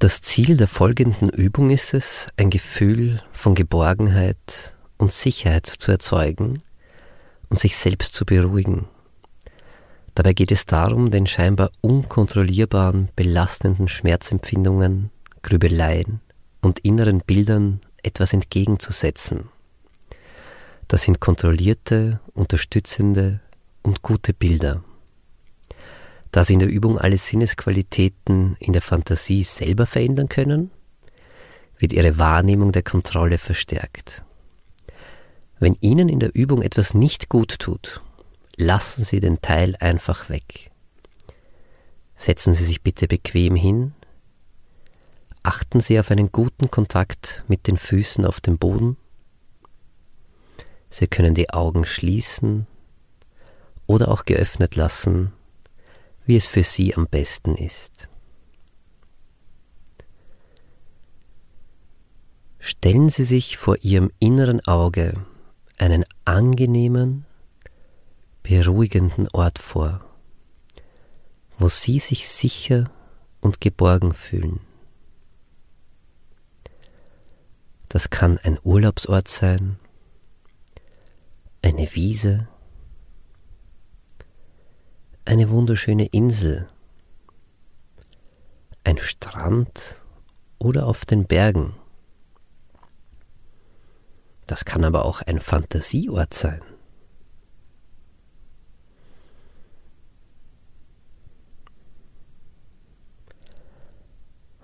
[0.00, 6.62] Das Ziel der folgenden Übung ist es, ein Gefühl von Geborgenheit und Sicherheit zu erzeugen
[7.50, 8.86] und sich selbst zu beruhigen.
[10.14, 15.10] Dabei geht es darum, den scheinbar unkontrollierbaren, belastenden Schmerzempfindungen,
[15.42, 16.22] Grübeleien
[16.62, 19.50] und inneren Bildern etwas entgegenzusetzen.
[20.88, 23.40] Das sind kontrollierte, unterstützende
[23.82, 24.82] und gute Bilder.
[26.30, 30.70] Da Sie in der Übung alle Sinnesqualitäten in der Fantasie selber verändern können,
[31.78, 34.22] wird Ihre Wahrnehmung der Kontrolle verstärkt.
[35.58, 38.00] Wenn Ihnen in der Übung etwas nicht gut tut,
[38.56, 40.70] lassen Sie den Teil einfach weg.
[42.16, 43.94] Setzen Sie sich bitte bequem hin.
[45.42, 48.96] Achten Sie auf einen guten Kontakt mit den Füßen auf dem Boden.
[50.90, 52.66] Sie können die Augen schließen
[53.86, 55.32] oder auch geöffnet lassen
[56.30, 58.08] wie es für sie am besten ist.
[62.60, 65.26] Stellen Sie sich vor Ihrem inneren Auge
[65.76, 67.26] einen angenehmen,
[68.44, 70.04] beruhigenden Ort vor,
[71.58, 72.92] wo Sie sich sicher
[73.40, 74.60] und geborgen fühlen.
[77.88, 79.80] Das kann ein Urlaubsort sein,
[81.60, 82.46] eine Wiese,
[85.24, 86.68] eine wunderschöne Insel,
[88.84, 89.96] ein Strand
[90.58, 91.74] oder auf den Bergen.
[94.46, 96.60] Das kann aber auch ein Fantasieort sein.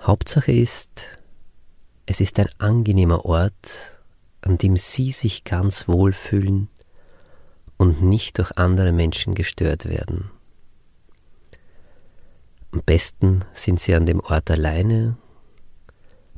[0.00, 1.18] Hauptsache ist,
[2.06, 4.00] es ist ein angenehmer Ort,
[4.41, 6.68] an dem Sie sich ganz wohlfühlen
[7.76, 10.30] und nicht durch andere Menschen gestört werden.
[12.77, 15.16] Am besten sind sie an dem Ort alleine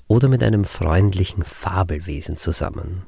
[0.07, 3.03] oder mit einem freundlichen Fabelwesen zusammen.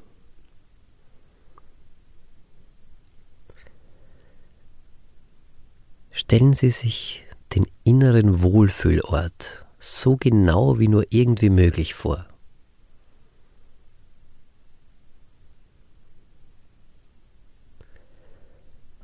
[6.11, 7.25] Stellen Sie sich
[7.55, 12.27] den inneren Wohlfühlort so genau wie nur irgendwie möglich vor.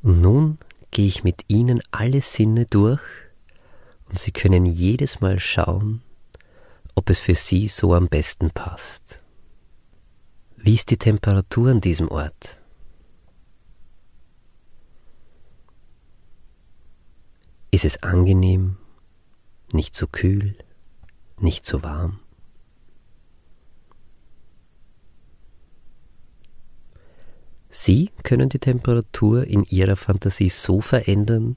[0.02, 0.58] Und nun
[0.90, 3.00] gehe ich mit Ihnen alle Sinne durch,
[4.08, 6.02] und Sie können jedes Mal schauen,
[6.94, 9.20] ob es für Sie so am besten passt.
[10.56, 12.58] Wie ist die Temperatur an diesem Ort?
[17.70, 18.78] Ist es angenehm,
[19.70, 20.56] nicht zu kühl,
[21.38, 22.20] nicht zu warm?
[27.68, 31.56] Sie können die Temperatur in Ihrer Fantasie so verändern,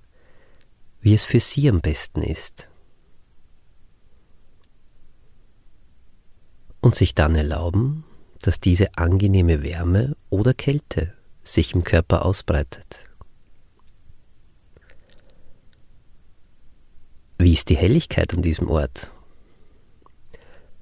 [1.01, 2.67] wie es für Sie am besten ist.
[6.81, 8.03] Und sich dann erlauben,
[8.41, 12.99] dass diese angenehme Wärme oder Kälte sich im Körper ausbreitet.
[17.37, 19.11] Wie ist die Helligkeit an diesem Ort?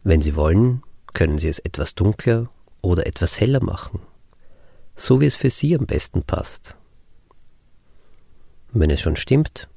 [0.04, 2.50] Wenn Sie wollen, können Sie es etwas dunkler
[2.82, 4.00] oder etwas heller machen,
[4.96, 6.76] so wie es für Sie am besten passt.
[8.72, 9.68] Wenn es schon stimmt,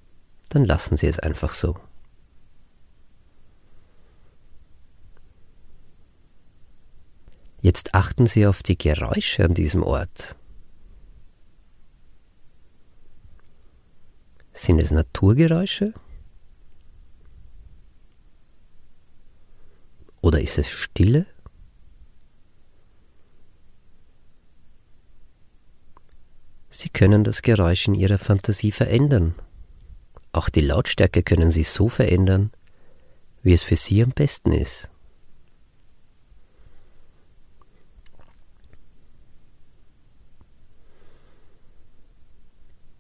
[0.51, 1.77] dann lassen Sie es einfach so.
[7.63, 10.37] Jetzt achten Sie auf die Geräusche an diesem Ort.
[14.53, 15.95] Sind es Naturgeräusche?
[20.21, 21.27] Oder ist es Stille?
[26.71, 29.35] Sie können das Geräusch in Ihrer Fantasie verändern
[30.33, 32.53] auch die Lautstärke können Sie so verändern,
[33.43, 34.89] wie es für Sie am besten ist.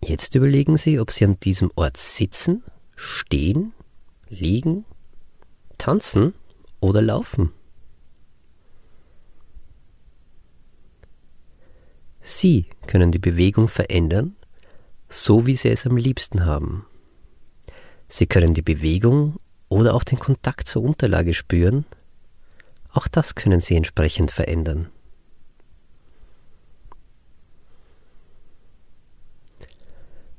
[0.03, 2.65] Jetzt überlegen Sie, ob Sie an diesem Ort sitzen,
[2.97, 3.73] stehen,
[4.29, 4.85] liegen,
[5.79, 6.35] tanzen
[6.81, 7.53] oder laufen.
[12.21, 14.37] Sie können die Bewegung verändern,
[15.09, 16.87] so wie Sie es am liebsten haben.
[18.11, 19.37] Sie können die Bewegung
[19.69, 21.87] oder auch den Kontakt zur Unterlage spüren.
[22.93, 24.89] Auch das können Sie entsprechend verändern.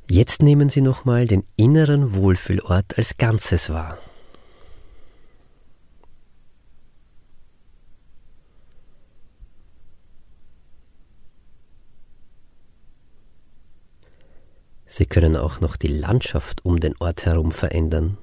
[0.09, 3.97] Jetzt nehmen Sie nochmal den inneren Wohlfühlort als Ganzes wahr.
[14.93, 18.17] Sie können auch noch die Landschaft um den Ort herum verändern.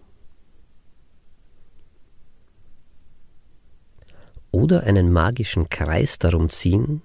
[4.51, 7.03] oder einen magischen Kreis darum ziehen,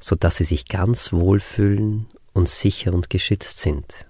[0.00, 4.06] sodass sie sich ganz wohlfühlen und sicher und geschützt sind.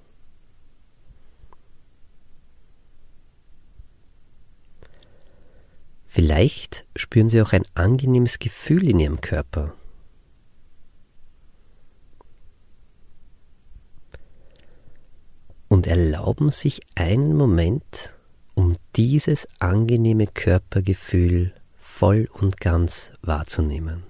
[6.06, 9.74] Vielleicht spüren Sie auch ein angenehmes Gefühl in Ihrem Körper.
[15.82, 18.14] Und erlauben sich einen Moment,
[18.54, 24.04] um dieses angenehme Körpergefühl voll und ganz wahrzunehmen.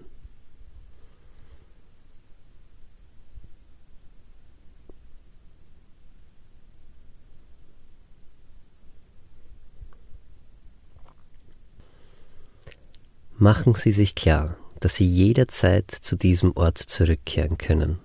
[13.39, 17.99] Machen Sie sich klar, dass Sie jederzeit zu diesem Ort zurückkehren können.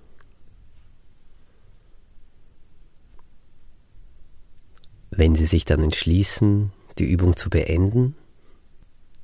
[5.17, 8.15] Wenn Sie sich dann entschließen, die Übung zu beenden,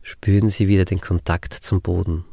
[0.01, 2.25] spüren Sie wieder den Kontakt zum Boden.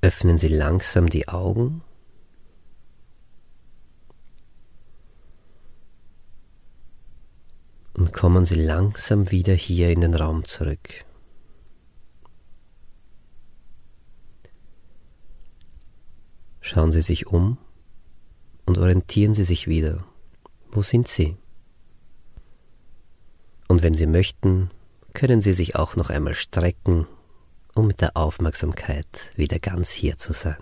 [0.00, 1.82] Öffnen Sie langsam die Augen
[7.94, 11.04] und kommen Sie langsam wieder hier in den Raum zurück.
[16.60, 17.58] Schauen Sie sich um
[18.66, 20.04] und orientieren Sie sich wieder.
[20.70, 21.36] Wo sind Sie?
[23.68, 24.70] Und wenn Sie möchten,
[25.14, 27.06] können Sie sich auch noch einmal strecken,
[27.74, 30.56] um mit der Aufmerksamkeit wieder ganz hier zu sein.